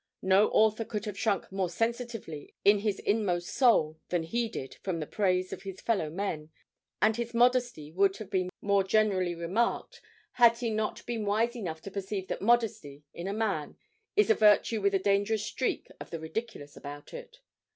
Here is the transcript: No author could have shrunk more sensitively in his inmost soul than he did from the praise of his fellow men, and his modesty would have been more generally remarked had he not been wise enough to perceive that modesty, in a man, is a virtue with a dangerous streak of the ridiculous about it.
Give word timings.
No 0.23 0.47
author 0.49 0.83
could 0.83 1.05
have 1.05 1.15
shrunk 1.19 1.51
more 1.51 1.69
sensitively 1.69 2.55
in 2.65 2.79
his 2.79 2.97
inmost 2.97 3.49
soul 3.49 3.99
than 4.09 4.23
he 4.23 4.49
did 4.49 4.77
from 4.81 4.99
the 4.99 5.05
praise 5.05 5.53
of 5.53 5.61
his 5.61 5.79
fellow 5.79 6.09
men, 6.09 6.49
and 7.03 7.15
his 7.17 7.35
modesty 7.35 7.91
would 7.91 8.17
have 8.17 8.31
been 8.31 8.49
more 8.61 8.83
generally 8.83 9.35
remarked 9.35 10.01
had 10.31 10.57
he 10.57 10.71
not 10.71 11.05
been 11.05 11.23
wise 11.23 11.55
enough 11.55 11.81
to 11.81 11.91
perceive 11.91 12.29
that 12.29 12.41
modesty, 12.41 13.03
in 13.13 13.27
a 13.27 13.31
man, 13.31 13.77
is 14.15 14.31
a 14.31 14.33
virtue 14.33 14.81
with 14.81 14.95
a 14.95 14.97
dangerous 14.97 15.45
streak 15.45 15.87
of 15.99 16.09
the 16.09 16.19
ridiculous 16.19 16.75
about 16.75 17.13
it. 17.13 17.37